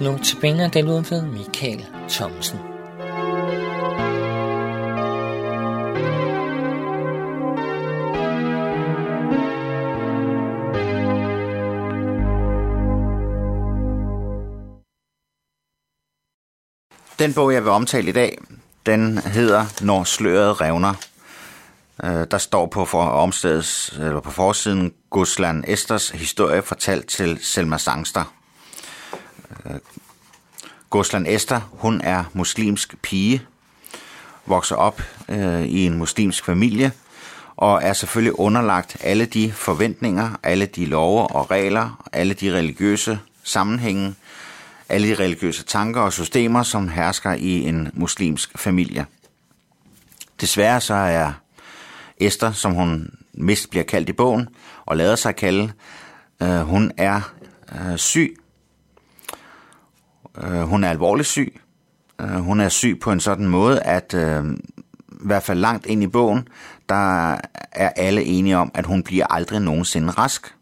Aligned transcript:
Nu 0.00 0.18
tilbage 0.18 0.70
den 0.72 0.88
ud 0.88 1.04
ved 1.10 1.22
Michael 1.22 1.86
Thomsen. 2.08 2.58
Den 17.18 17.34
bog, 17.34 17.52
jeg 17.52 17.62
vil 17.62 17.70
omtale 17.70 18.08
i 18.08 18.12
dag, 18.12 18.38
den 18.86 19.18
hedder 19.18 19.84
Når 19.84 20.04
sløret 20.04 20.60
revner. 20.60 20.94
Øh, 22.04 22.26
der 22.30 22.38
står 22.38 22.66
på 22.66 22.84
for 22.84 23.02
omstedets, 23.02 23.92
eller 23.98 24.20
på 24.20 24.30
forsiden 24.30 24.94
Guslan 25.10 25.64
Esters 25.68 26.10
historie 26.10 26.62
fortalt 26.62 27.08
til 27.08 27.38
Selma 27.42 27.78
Sangster. 27.78 28.37
Goslan 30.90 31.26
Esther, 31.26 31.60
hun 31.72 32.00
er 32.00 32.24
muslimsk 32.32 32.94
pige, 33.02 33.42
vokser 34.46 34.76
op 34.76 35.02
øh, 35.28 35.62
i 35.62 35.86
en 35.86 35.98
muslimsk 35.98 36.44
familie, 36.44 36.92
og 37.56 37.82
er 37.82 37.92
selvfølgelig 37.92 38.38
underlagt 38.38 38.96
alle 39.00 39.24
de 39.24 39.52
forventninger, 39.52 40.30
alle 40.42 40.66
de 40.66 40.86
love 40.86 41.26
og 41.26 41.50
regler, 41.50 42.08
alle 42.12 42.34
de 42.34 42.54
religiøse 42.54 43.18
sammenhænge, 43.42 44.14
alle 44.88 45.08
de 45.08 45.14
religiøse 45.14 45.64
tanker 45.64 46.00
og 46.00 46.12
systemer, 46.12 46.62
som 46.62 46.88
hersker 46.88 47.32
i 47.32 47.62
en 47.62 47.90
muslimsk 47.94 48.58
familie. 48.58 49.06
Desværre 50.40 50.80
så 50.80 50.94
er 50.94 51.32
Esther, 52.16 52.52
som 52.52 52.72
hun 52.72 53.10
mest 53.32 53.70
bliver 53.70 53.84
kaldt 53.84 54.08
i 54.08 54.12
bogen, 54.12 54.48
og 54.86 54.96
lader 54.96 55.16
sig 55.16 55.36
kalde, 55.36 55.72
øh, 56.42 56.60
hun 56.60 56.92
er 56.96 57.20
øh, 57.72 57.96
syg. 57.96 58.36
Øh, 60.42 60.60
hun 60.60 60.84
er 60.84 60.90
alvorligt 60.90 61.28
syg. 61.28 61.60
Øh, 62.20 62.28
hun 62.28 62.60
er 62.60 62.68
syg 62.68 62.98
på 63.02 63.12
en 63.12 63.20
sådan 63.20 63.46
måde, 63.46 63.80
at 63.80 64.14
øh, 64.14 64.44
i 65.08 65.26
hvert 65.26 65.42
fald 65.42 65.58
langt 65.58 65.86
ind 65.86 66.02
i 66.02 66.06
bogen, 66.06 66.48
der 66.88 67.32
er 67.72 67.88
alle 67.96 68.22
enige 68.22 68.56
om, 68.56 68.70
at 68.74 68.86
hun 68.86 69.02
bliver 69.02 69.26
aldrig 69.26 69.60
nogensinde 69.60 70.10
rask. 70.10 70.54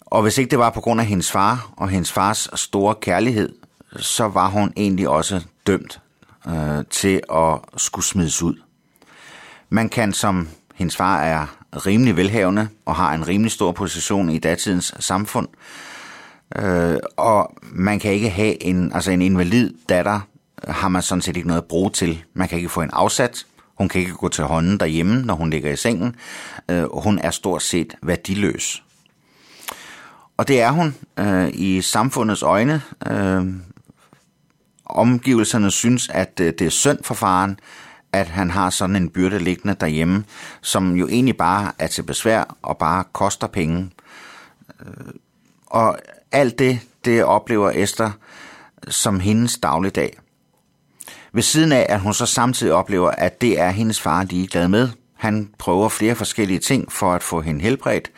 Og 0.00 0.22
hvis 0.22 0.38
ikke 0.38 0.50
det 0.50 0.58
var 0.58 0.70
på 0.70 0.80
grund 0.80 1.00
af 1.00 1.06
hendes 1.06 1.32
far 1.32 1.72
og 1.76 1.88
hendes 1.88 2.12
fars 2.12 2.48
store 2.54 2.94
kærlighed, 2.94 3.52
så 3.96 4.28
var 4.28 4.48
hun 4.48 4.72
egentlig 4.76 5.08
også 5.08 5.40
dømt 5.66 6.00
øh, 6.48 6.84
til 6.90 7.20
at 7.32 7.58
skulle 7.76 8.04
smides 8.04 8.42
ud. 8.42 8.54
Man 9.68 9.88
kan, 9.88 10.12
som 10.12 10.48
hendes 10.74 10.96
far 10.96 11.20
er 11.20 11.46
rimelig 11.86 12.16
velhavende 12.16 12.68
og 12.86 12.94
har 12.96 13.14
en 13.14 13.28
rimelig 13.28 13.52
stor 13.52 13.72
position 13.72 14.30
i 14.30 14.38
datidens 14.38 14.94
samfund, 14.98 15.48
øh, 15.48 15.93
Øh, 16.56 16.98
og 17.16 17.56
man 17.62 17.98
kan 17.98 18.12
ikke 18.12 18.30
have 18.30 18.62
en, 18.62 18.92
altså 18.92 19.10
en 19.10 19.22
invalid 19.22 19.74
datter, 19.88 20.20
har 20.68 20.88
man 20.88 21.02
sådan 21.02 21.22
set 21.22 21.36
ikke 21.36 21.48
noget 21.48 21.62
at 21.62 21.68
bruge 21.68 21.90
til. 21.90 22.24
Man 22.34 22.48
kan 22.48 22.58
ikke 22.58 22.68
få 22.68 22.82
en 22.82 22.90
afsat, 22.92 23.46
hun 23.78 23.88
kan 23.88 24.00
ikke 24.00 24.12
gå 24.12 24.28
til 24.28 24.44
hånden 24.44 24.80
derhjemme, 24.80 25.22
når 25.22 25.34
hun 25.34 25.50
ligger 25.50 25.72
i 25.72 25.76
sengen. 25.76 26.16
Øh, 26.68 26.84
hun 26.92 27.18
er 27.18 27.30
stort 27.30 27.62
set 27.62 27.94
værdiløs. 28.02 28.82
Og 30.36 30.48
det 30.48 30.60
er 30.60 30.70
hun 30.70 30.94
øh, 31.18 31.50
i 31.52 31.82
samfundets 31.82 32.42
øjne. 32.42 32.82
Øh, 33.10 33.46
omgivelserne 34.84 35.70
synes, 35.70 36.08
at 36.08 36.40
øh, 36.40 36.52
det 36.58 36.66
er 36.66 36.70
synd 36.70 36.98
for 37.02 37.14
faren, 37.14 37.58
at 38.12 38.28
han 38.28 38.50
har 38.50 38.70
sådan 38.70 38.96
en 38.96 39.08
byrde 39.08 39.38
liggende 39.38 39.76
derhjemme, 39.80 40.24
som 40.60 40.96
jo 40.96 41.08
egentlig 41.08 41.36
bare 41.36 41.72
er 41.78 41.86
til 41.86 42.02
besvær 42.02 42.56
og 42.62 42.78
bare 42.78 43.04
koster 43.12 43.46
penge. 43.46 43.90
Øh, 44.80 45.14
og 45.66 45.98
alt 46.34 46.58
det, 46.58 46.80
det 47.04 47.24
oplever 47.24 47.70
Esther 47.74 48.10
som 48.88 49.20
hendes 49.20 49.58
dagligdag. 49.58 50.18
Ved 51.32 51.42
siden 51.42 51.72
af, 51.72 51.86
at 51.88 52.00
hun 52.00 52.14
så 52.14 52.26
samtidig 52.26 52.72
oplever, 52.72 53.10
at 53.10 53.40
det 53.40 53.60
er 53.60 53.70
hendes 53.70 54.00
far 54.00 54.24
ligeglad 54.24 54.68
med. 54.68 54.88
Han 55.14 55.50
prøver 55.58 55.88
flere 55.88 56.14
forskellige 56.14 56.58
ting 56.58 56.92
for 56.92 57.12
at 57.12 57.22
få 57.22 57.40
hende 57.40 57.60
helbredt. 57.60 58.10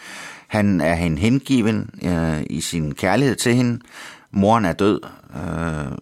Han 0.49 0.81
er 0.81 0.95
hende 0.95 1.19
hengiven 1.19 1.91
øh, 2.03 2.43
i 2.51 2.61
sin 2.61 2.95
kærlighed 2.95 3.37
til 3.37 3.55
hende. 3.55 3.81
Moren 4.31 4.65
er 4.65 4.73
død 4.73 5.01
øh, 5.37 5.99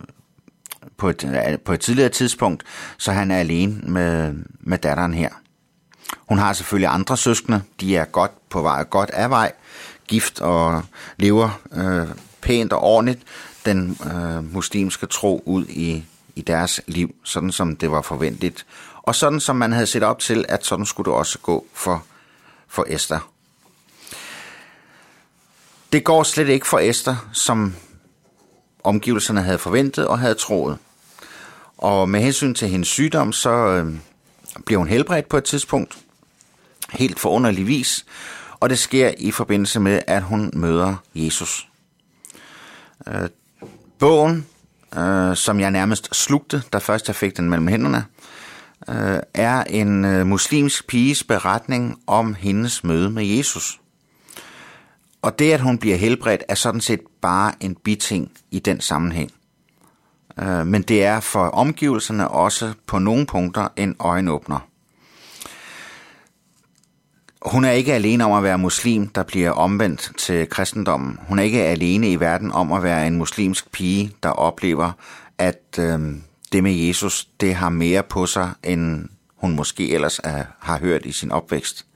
på, 0.97 1.09
et, 1.09 1.25
øh, 1.25 1.59
på 1.59 1.73
et 1.73 1.81
tidligere 1.81 2.09
tidspunkt, 2.09 2.63
så 2.99 3.13
han 3.13 3.31
er 3.31 3.37
alene 3.37 3.81
med, 3.83 4.35
med 4.61 4.79
datteren 4.79 5.15
her. 5.15 5.29
Hun 6.29 6.39
har 6.39 6.53
selvfølgelig 6.53 6.89
andre 6.91 7.17
søskende. 7.17 7.63
De 7.81 7.97
er 7.97 8.05
godt 8.05 8.49
på 8.49 8.63
vej, 8.63 8.85
godt 8.85 9.11
af 9.11 9.31
vej, 9.31 9.53
gift 10.09 10.41
og 10.41 10.83
lever 11.17 11.61
øh, 11.73 12.09
pænt 12.41 12.73
og 12.73 12.81
ordentligt 12.81 13.23
den 13.65 13.99
øh, 14.15 14.53
muslimske 14.53 15.07
tro 15.07 15.43
ud 15.47 15.67
i, 15.67 16.05
i 16.35 16.43
deres 16.43 16.81
liv, 16.87 17.15
sådan 17.25 17.53
som 17.53 17.77
det 17.77 17.91
var 17.91 18.03
forventet. 18.03 18.67
Og 19.03 19.15
sådan 19.15 19.41
som 19.41 19.57
man 19.57 19.73
havde 19.73 19.87
set 19.87 20.03
op 20.03 20.19
til, 20.19 20.45
at 20.49 20.67
sådan 20.67 20.87
skulle 20.87 21.11
det 21.11 21.19
også 21.19 21.39
gå 21.39 21.67
for, 21.73 22.05
for 22.69 22.85
Esther. 22.89 23.31
Det 25.93 26.05
går 26.05 26.23
slet 26.23 26.49
ikke 26.49 26.67
for 26.67 26.79
Esther, 26.79 27.29
som 27.33 27.75
omgivelserne 28.85 29.43
havde 29.43 29.59
forventet 29.59 30.07
og 30.07 30.19
havde 30.19 30.35
troet. 30.35 30.79
Og 31.79 32.09
med 32.09 32.21
hensyn 32.21 32.55
til 32.55 32.69
hendes 32.69 32.89
sygdom, 32.89 33.33
så 33.33 33.51
øh, 33.51 33.95
bliver 34.67 34.79
hun 34.79 34.89
helbredt 34.89 35.29
på 35.29 35.37
et 35.37 35.45
tidspunkt, 35.45 35.99
helt 36.91 37.21
forunderlig 37.21 37.67
vis, 37.67 38.05
og 38.61 38.71
det 38.71 38.79
sker 38.79 39.13
i 39.19 39.31
forbindelse 39.31 39.81
med, 39.81 40.03
at 40.07 40.23
hun 40.23 40.51
møder 40.55 40.97
Jesus. 41.15 41.69
Øh, 43.09 43.29
bogen, 43.99 44.47
øh, 44.99 45.37
som 45.37 45.61
jeg 45.61 45.71
nærmest 45.71 46.15
slugte, 46.15 46.63
da 46.73 46.79
først 46.79 47.09
jeg 47.09 47.17
fik 47.17 47.37
den 47.37 47.51
mellem 47.51 47.69
hænderne, 47.69 48.05
øh, 48.89 49.21
er 49.35 49.65
en 49.65 50.05
øh, 50.05 50.27
muslimsk 50.27 50.87
piges 50.87 51.25
beretning 51.25 51.99
om 52.07 52.35
hendes 52.35 52.85
møde 52.85 53.11
med 53.11 53.25
Jesus. 53.25 53.81
Og 55.23 55.39
det, 55.39 55.53
at 55.53 55.61
hun 55.61 55.79
bliver 55.79 55.97
helbredt, 55.97 56.43
er 56.49 56.55
sådan 56.55 56.81
set 56.81 57.01
bare 57.23 57.53
en 57.61 57.75
biting 57.75 58.33
i 58.51 58.59
den 58.59 58.81
sammenhæng. 58.81 59.31
Øh, 60.39 60.67
men 60.67 60.83
det 60.83 61.05
er 61.05 61.21
for 61.21 61.47
omgivelserne 61.47 62.29
også 62.29 62.73
på 62.87 62.99
nogle 62.99 63.27
punkter 63.27 63.69
en 63.77 63.97
øjenåbner. 63.99 64.69
Hun 67.45 67.65
er 67.65 67.71
ikke 67.71 67.95
alene 67.95 68.25
om 68.25 68.33
at 68.33 68.43
være 68.43 68.59
muslim, 68.59 69.09
der 69.09 69.23
bliver 69.23 69.51
omvendt 69.51 70.13
til 70.19 70.49
kristendommen. 70.49 71.19
Hun 71.29 71.39
er 71.39 71.43
ikke 71.43 71.63
alene 71.63 72.11
i 72.11 72.21
verden 72.21 72.53
om 72.53 72.73
at 72.73 72.83
være 72.83 73.07
en 73.07 73.17
muslimsk 73.17 73.73
pige, 73.73 74.13
der 74.23 74.29
oplever, 74.29 74.93
at 75.39 75.79
øh, 75.79 75.99
det 76.53 76.63
med 76.63 76.73
Jesus, 76.73 77.29
det 77.41 77.55
har 77.55 77.69
mere 77.69 78.03
på 78.03 78.27
sig, 78.27 78.51
end 78.63 79.09
hun 79.37 79.57
måske 79.57 79.93
ellers 79.93 80.21
er, 80.25 80.45
har 80.59 80.79
hørt 80.79 81.07
i 81.07 81.13
sin 81.13 81.33
opvækst. 81.33 81.87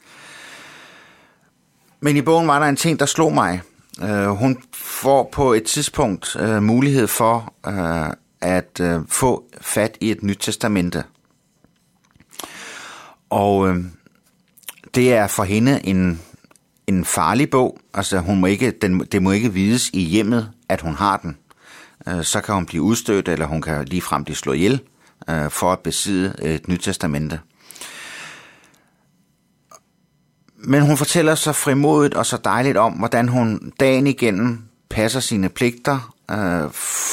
Men 2.00 2.16
i 2.16 2.22
bogen 2.22 2.48
var 2.48 2.58
der 2.58 2.66
en 2.66 2.76
ting, 2.76 3.00
der 3.00 3.06
slog 3.06 3.32
mig. 3.32 3.60
Øh, 4.02 4.28
hun 4.28 4.62
får 4.74 5.28
på 5.32 5.52
et 5.52 5.64
tidspunkt 5.64 6.36
øh, 6.40 6.62
mulighed 6.62 7.06
for 7.06 7.54
øh, 7.66 8.14
at 8.40 8.80
øh, 8.80 9.00
få 9.08 9.44
fat 9.60 9.96
i 10.00 10.10
et 10.10 10.22
nyt 10.22 10.38
testamente. 10.40 11.04
Og 13.30 13.68
øh, 13.68 13.84
det 14.98 15.12
er 15.12 15.26
for 15.26 15.44
hende 15.44 15.86
en, 15.86 16.20
en 16.86 17.04
farlig 17.04 17.50
bog. 17.50 17.78
Altså 17.94 18.18
hun 18.18 18.40
må 18.40 18.46
ikke, 18.46 18.70
den, 18.70 19.00
det 19.00 19.22
må 19.22 19.32
ikke 19.32 19.52
vides 19.52 19.90
i 19.92 20.00
hjemmet, 20.00 20.50
at 20.68 20.80
hun 20.80 20.94
har 20.94 21.16
den. 21.16 21.36
Øh, 22.08 22.24
så 22.24 22.40
kan 22.40 22.54
hun 22.54 22.66
blive 22.66 22.82
udstødt, 22.82 23.28
eller 23.28 23.46
hun 23.46 23.62
kan 23.62 23.84
ligefrem 23.84 24.24
blive 24.24 24.36
slået 24.36 24.56
ihjel 24.56 24.80
øh, 25.30 25.50
for 25.50 25.72
at 25.72 25.78
besidde 25.78 26.34
et 26.42 26.68
nyt 26.68 26.80
testamente. 26.80 27.40
Men 30.56 30.82
hun 30.82 30.96
fortæller 30.96 31.34
så 31.34 31.52
frimodigt 31.52 32.14
og 32.14 32.26
så 32.26 32.36
dejligt 32.44 32.76
om, 32.76 32.92
hvordan 32.92 33.28
hun 33.28 33.72
dagen 33.80 34.06
igennem 34.06 34.62
passer 34.90 35.20
sine 35.20 35.48
pligter, 35.48 36.14
øh, 36.30 36.70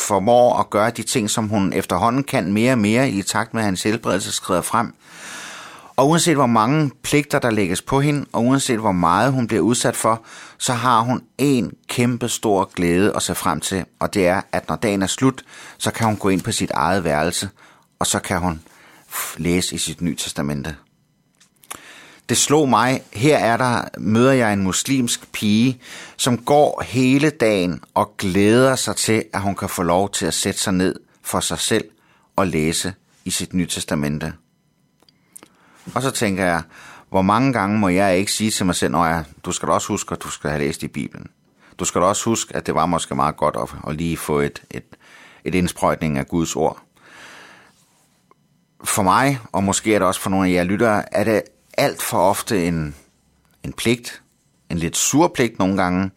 formår 0.08 0.60
at 0.60 0.70
gøre 0.70 0.90
de 0.90 1.04
ting, 1.04 1.30
som 1.30 1.48
hun 1.48 1.74
efterhånden 1.74 2.24
kan 2.24 2.54
mere 2.54 2.72
og 2.72 2.80
mere 2.80 3.10
i 3.10 3.22
takt 3.22 3.54
med, 3.54 3.62
at 3.62 3.66
hans 3.66 3.84
helbredelse 3.84 4.32
skrider 4.32 4.62
frem. 4.62 4.94
Og 5.98 6.10
uanset 6.10 6.36
hvor 6.36 6.46
mange 6.46 6.92
pligter, 7.04 7.40
der 7.40 7.52
lægges 7.52 7.82
på 7.82 8.02
hende, 8.02 8.26
og 8.32 8.44
uanset 8.44 8.80
hvor 8.80 8.92
meget 8.92 9.32
hun 9.32 9.48
bliver 9.48 9.62
udsat 9.62 9.96
for, 9.96 10.26
så 10.58 10.74
har 10.74 11.02
hun 11.02 11.22
en 11.38 11.74
kæmpe 11.88 12.30
stor 12.30 12.72
glæde 12.76 13.16
at 13.16 13.24
se 13.24 13.36
frem 13.36 13.60
til, 13.60 13.86
og 14.00 14.14
det 14.14 14.28
er, 14.28 14.42
at 14.52 14.70
når 14.70 14.76
dagen 14.76 15.02
er 15.02 15.08
slut, 15.08 15.44
så 15.78 15.92
kan 15.92 16.08
hun 16.08 16.18
gå 16.18 16.30
ind 16.30 16.42
på 16.42 16.52
sit 16.52 16.72
eget 16.72 17.04
værelse, 17.04 17.50
og 18.00 18.08
så 18.08 18.20
kan 18.20 18.40
hun 18.40 18.62
læse 19.38 19.76
i 19.76 19.78
sit 19.78 20.02
nye 20.02 20.16
testamente 20.16 20.76
det 22.30 22.38
slog 22.38 22.70
mig, 22.70 23.02
her 23.14 23.38
er 23.38 23.58
der, 23.58 23.84
møder 23.98 24.32
jeg 24.32 24.54
en 24.54 24.64
muslimsk 24.64 25.32
pige, 25.32 25.82
som 26.18 26.38
går 26.38 26.84
hele 26.86 27.30
dagen 27.30 27.82
og 27.94 28.18
glæder 28.18 28.76
sig 28.76 28.96
til, 28.96 29.24
at 29.34 29.42
hun 29.42 29.56
kan 29.56 29.70
få 29.70 29.84
lov 29.84 30.12
til 30.12 30.26
at 30.26 30.34
sætte 30.34 30.60
sig 30.60 30.74
ned 30.74 30.96
for 31.22 31.40
sig 31.40 31.60
selv 31.60 31.86
og 32.36 32.48
læse 32.48 32.94
i 33.26 33.30
sit 33.30 33.54
nye 33.54 33.68
testamente. 33.68 34.34
Og 35.94 36.02
så 36.02 36.12
tænker 36.12 36.46
jeg, 36.46 36.62
hvor 37.10 37.22
mange 37.22 37.54
gange 37.54 37.80
må 37.80 37.90
jeg 37.90 38.18
ikke 38.18 38.32
sige 38.32 38.52
til 38.52 38.66
mig 38.66 38.76
selv, 38.76 38.96
at 38.96 39.26
du 39.46 39.52
skal 39.52 39.70
også 39.70 39.88
huske, 39.88 40.12
at 40.12 40.24
du 40.24 40.30
skal 40.30 40.50
have 40.50 40.60
læst 40.64 40.84
i 40.84 40.88
Bibelen. 40.88 41.28
Du 41.80 41.86
skal 41.86 42.02
også 42.02 42.26
huske, 42.26 42.56
at 42.56 42.66
det 42.66 42.76
var 42.76 42.86
måske 42.86 43.16
meget 43.16 43.38
godt 43.38 43.56
at, 43.62 43.76
at 43.88 43.96
lige 43.96 44.18
få 44.18 44.40
et, 44.40 44.64
et, 44.72 44.84
et 45.44 45.56
indsprøjtning 45.56 46.18
af 46.18 46.28
Guds 46.28 46.56
ord. 46.56 46.80
For 48.84 49.04
mig, 49.04 49.40
og 49.52 49.64
måske 49.64 49.96
er 49.96 50.00
det 50.00 50.08
også 50.08 50.22
for 50.22 50.30
nogle 50.30 50.50
af 50.50 50.54
jer 50.54 50.64
lyttere, 50.64 51.14
er 51.14 51.24
det 51.24 51.42
alt 51.78 52.02
for 52.02 52.18
ofte 52.18 52.68
en, 52.68 52.96
en 53.64 53.74
pligt, 53.74 54.22
en 54.70 54.78
lidt 54.78 54.98
sur 54.98 55.28
pligt 55.28 55.60
nogle 55.60 55.78
gange, 55.78 56.12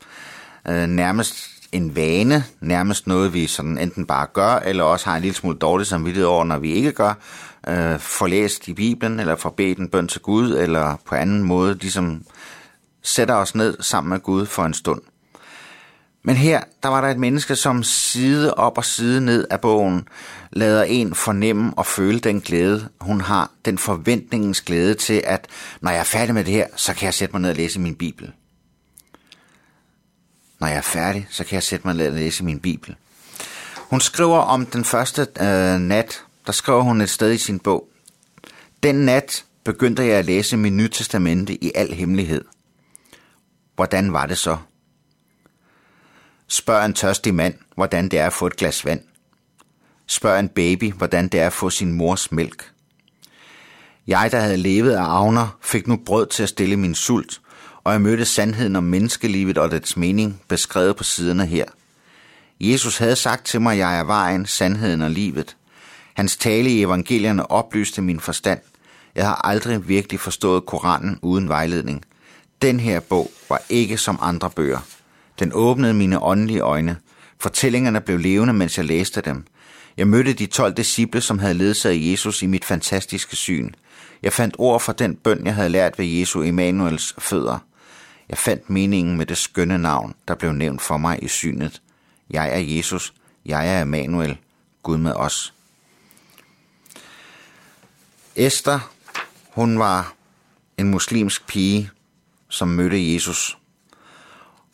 øh, 0.68 0.86
nærmest 0.86 1.34
en 1.72 1.96
vane, 1.96 2.44
nærmest 2.60 3.06
noget, 3.06 3.34
vi 3.34 3.46
sådan 3.46 3.78
enten 3.78 4.06
bare 4.06 4.26
gør, 4.26 4.56
eller 4.56 4.84
også 4.84 5.06
har 5.06 5.16
en 5.16 5.22
lille 5.22 5.36
smule 5.36 5.58
dårligt 5.58 5.88
samvittighed 5.88 6.26
over, 6.26 6.44
når 6.44 6.58
vi 6.58 6.72
ikke 6.72 6.92
gør, 6.92 7.14
øh, 7.68 7.98
får 7.98 8.26
læst 8.26 8.68
i 8.68 8.74
Bibelen, 8.74 9.20
eller 9.20 9.36
får 9.36 9.50
bedt 9.50 9.78
en 9.78 9.88
bøn 9.88 10.08
til 10.08 10.20
Gud, 10.20 10.56
eller 10.56 10.96
på 11.04 11.14
anden 11.14 11.42
måde 11.42 11.74
ligesom 11.74 12.24
sætter 13.02 13.34
os 13.34 13.54
ned 13.54 13.76
sammen 13.80 14.10
med 14.10 14.20
Gud 14.20 14.46
for 14.46 14.64
en 14.64 14.74
stund. 14.74 15.02
Men 16.22 16.36
her, 16.36 16.62
der 16.82 16.88
var 16.88 17.00
der 17.00 17.08
et 17.08 17.18
menneske, 17.18 17.56
som 17.56 17.82
side 17.82 18.54
op 18.54 18.78
og 18.78 18.84
side 18.84 19.20
ned 19.20 19.46
af 19.50 19.60
bogen, 19.60 20.08
lader 20.52 20.82
en 20.82 21.14
fornemme 21.14 21.72
og 21.76 21.86
føle 21.86 22.18
den 22.18 22.40
glæde, 22.40 22.88
hun 23.00 23.20
har, 23.20 23.50
den 23.64 23.78
forventningens 23.78 24.60
glæde 24.60 24.94
til, 24.94 25.22
at 25.26 25.46
når 25.80 25.90
jeg 25.90 26.00
er 26.00 26.04
færdig 26.04 26.34
med 26.34 26.44
det 26.44 26.52
her, 26.52 26.66
så 26.76 26.94
kan 26.94 27.06
jeg 27.06 27.14
sætte 27.14 27.32
mig 27.32 27.40
ned 27.40 27.50
og 27.50 27.56
læse 27.56 27.80
min 27.80 27.94
Bibel. 27.94 28.32
Når 30.60 30.66
jeg 30.66 30.76
er 30.76 30.80
færdig, 30.80 31.26
så 31.30 31.44
kan 31.44 31.54
jeg 31.54 31.62
sætte 31.62 31.86
mig 31.86 31.96
ned 31.96 32.06
og 32.08 32.14
læse 32.14 32.44
min 32.44 32.60
Bibel. 32.60 32.96
Hun 33.78 34.00
skriver 34.00 34.38
om 34.38 34.66
den 34.66 34.84
første 34.84 35.26
øh, 35.40 35.78
nat, 35.78 36.24
der 36.48 36.52
skrev 36.52 36.82
hun 36.82 37.00
et 37.00 37.10
sted 37.10 37.32
i 37.32 37.38
sin 37.38 37.58
bog. 37.58 37.88
Den 38.82 38.94
nat 38.94 39.44
begyndte 39.64 40.02
jeg 40.02 40.16
at 40.16 40.24
læse 40.24 40.56
min 40.56 40.76
Nye 40.76 40.88
Testamente 40.88 41.64
i 41.64 41.72
al 41.74 41.92
hemmelighed. 41.92 42.44
Hvordan 43.74 44.12
var 44.12 44.26
det 44.26 44.38
så? 44.38 44.56
Spørg 46.46 46.86
en 46.86 46.92
tørstig 46.94 47.34
mand, 47.34 47.54
hvordan 47.74 48.08
det 48.08 48.18
er 48.18 48.26
at 48.26 48.32
få 48.32 48.46
et 48.46 48.56
glas 48.56 48.84
vand. 48.84 49.00
Spørg 50.06 50.38
en 50.38 50.48
baby, 50.48 50.92
hvordan 50.92 51.28
det 51.28 51.40
er 51.40 51.46
at 51.46 51.52
få 51.52 51.70
sin 51.70 51.92
mors 51.92 52.32
mælk. 52.32 52.72
Jeg, 54.06 54.32
der 54.32 54.40
havde 54.40 54.56
levet 54.56 54.92
af 54.92 55.02
avner, 55.02 55.58
fik 55.62 55.86
nu 55.86 55.96
brød 55.96 56.26
til 56.26 56.42
at 56.42 56.48
stille 56.48 56.76
min 56.76 56.94
sult, 56.94 57.40
og 57.84 57.92
jeg 57.92 58.00
mødte 58.00 58.24
sandheden 58.24 58.76
om 58.76 58.84
menneskelivet 58.84 59.58
og 59.58 59.70
dets 59.70 59.96
mening 59.96 60.42
beskrevet 60.48 60.96
på 60.96 61.04
siderne 61.04 61.46
her. 61.46 61.64
Jesus 62.60 62.98
havde 62.98 63.16
sagt 63.16 63.46
til 63.46 63.60
mig, 63.60 63.72
at 63.72 63.78
jeg 63.78 63.98
er 63.98 64.04
vejen, 64.04 64.46
sandheden 64.46 65.02
og 65.02 65.10
livet. 65.10 65.57
Hans 66.18 66.36
tale 66.36 66.70
i 66.70 66.82
evangelierne 66.82 67.50
oplyste 67.50 68.02
min 68.02 68.20
forstand. 68.20 68.60
Jeg 69.14 69.26
har 69.26 69.40
aldrig 69.44 69.88
virkelig 69.88 70.20
forstået 70.20 70.66
Koranen 70.66 71.18
uden 71.22 71.48
vejledning. 71.48 72.04
Den 72.62 72.80
her 72.80 73.00
bog 73.00 73.30
var 73.48 73.62
ikke 73.68 73.98
som 73.98 74.18
andre 74.22 74.50
bøger. 74.50 74.78
Den 75.38 75.50
åbnede 75.54 75.94
mine 75.94 76.22
åndelige 76.22 76.60
øjne. 76.60 76.96
Fortællingerne 77.38 78.00
blev 78.00 78.18
levende, 78.18 78.52
mens 78.52 78.78
jeg 78.78 78.84
læste 78.84 79.20
dem. 79.20 79.44
Jeg 79.96 80.08
mødte 80.08 80.32
de 80.32 80.46
12 80.46 80.74
disciple, 80.74 81.20
som 81.20 81.38
havde 81.38 81.54
ledsaget 81.54 82.10
Jesus 82.10 82.42
i 82.42 82.46
mit 82.46 82.64
fantastiske 82.64 83.36
syn. 83.36 83.70
Jeg 84.22 84.32
fandt 84.32 84.54
ord 84.58 84.80
for 84.80 84.92
den 84.92 85.16
bøn, 85.16 85.46
jeg 85.46 85.54
havde 85.54 85.68
lært 85.68 85.98
ved 85.98 86.06
Jesu 86.06 86.42
Emanuels 86.42 87.14
fødder. 87.18 87.58
Jeg 88.28 88.38
fandt 88.38 88.70
meningen 88.70 89.16
med 89.16 89.26
det 89.26 89.36
skønne 89.36 89.78
navn, 89.78 90.14
der 90.28 90.34
blev 90.34 90.52
nævnt 90.52 90.82
for 90.82 90.96
mig 90.96 91.18
i 91.22 91.28
synet. 91.28 91.82
Jeg 92.30 92.54
er 92.54 92.58
Jesus, 92.58 93.14
jeg 93.46 93.74
er 93.76 93.82
Emanuel, 93.82 94.36
Gud 94.82 94.96
med 94.96 95.12
os. 95.12 95.52
Esther, 98.40 98.90
hun 99.50 99.78
var 99.78 100.14
en 100.78 100.90
muslimsk 100.90 101.46
pige, 101.46 101.90
som 102.48 102.68
mødte 102.68 103.14
Jesus. 103.14 103.58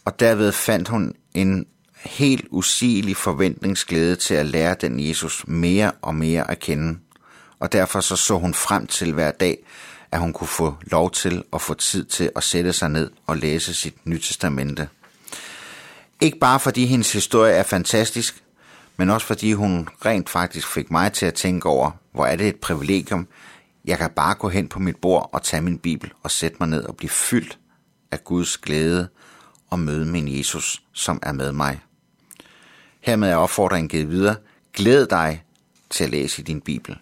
Og 0.04 0.20
derved 0.20 0.52
fandt 0.52 0.88
hun 0.88 1.14
en 1.34 1.66
helt 2.04 2.46
usigelig 2.50 3.16
forventningsglæde 3.16 4.16
til 4.16 4.34
at 4.34 4.46
lære 4.46 4.76
den 4.80 5.08
Jesus 5.08 5.44
mere 5.46 5.92
og 6.02 6.14
mere 6.14 6.50
at 6.50 6.58
kende. 6.58 6.98
Og 7.58 7.72
derfor 7.72 8.00
så 8.00 8.16
så 8.16 8.38
hun 8.38 8.54
frem 8.54 8.86
til 8.86 9.12
hver 9.12 9.30
dag, 9.30 9.58
at 10.12 10.20
hun 10.20 10.32
kunne 10.32 10.48
få 10.48 10.74
lov 10.82 11.10
til 11.10 11.42
at 11.52 11.60
få 11.60 11.74
tid 11.74 12.04
til 12.04 12.30
at 12.36 12.42
sætte 12.42 12.72
sig 12.72 12.88
ned 12.88 13.10
og 13.26 13.36
læse 13.36 13.74
sit 13.74 14.06
nye 14.06 14.20
testamente. 14.20 14.88
Ikke 16.20 16.38
bare 16.38 16.60
fordi 16.60 16.86
hendes 16.86 17.12
historie 17.12 17.52
er 17.52 17.62
fantastisk, 17.62 18.42
men 18.96 19.10
også 19.10 19.26
fordi 19.26 19.52
hun 19.52 19.88
rent 20.04 20.28
faktisk 20.30 20.68
fik 20.68 20.90
mig 20.90 21.12
til 21.12 21.26
at 21.26 21.34
tænke 21.34 21.68
over, 21.68 21.90
hvor 22.12 22.26
er 22.26 22.36
det 22.36 22.48
et 22.48 22.56
privilegium. 22.56 23.28
Jeg 23.84 23.98
kan 23.98 24.10
bare 24.10 24.34
gå 24.34 24.48
hen 24.48 24.68
på 24.68 24.78
mit 24.78 24.96
bord 24.96 25.30
og 25.32 25.42
tage 25.42 25.62
min 25.62 25.78
bibel 25.78 26.12
og 26.22 26.30
sætte 26.30 26.56
mig 26.60 26.68
ned 26.68 26.84
og 26.84 26.96
blive 26.96 27.10
fyldt 27.10 27.58
af 28.10 28.24
Guds 28.24 28.58
glæde 28.58 29.08
og 29.70 29.78
møde 29.78 30.06
min 30.06 30.38
Jesus, 30.38 30.82
som 30.92 31.18
er 31.22 31.32
med 31.32 31.52
mig. 31.52 31.80
Hermed 33.00 33.30
er 33.30 33.36
opfordringen 33.36 33.88
givet 33.88 34.10
videre. 34.10 34.36
Glæd 34.72 35.06
dig 35.06 35.44
til 35.90 36.04
at 36.04 36.10
læse 36.10 36.42
din 36.42 36.60
bibel. 36.60 36.98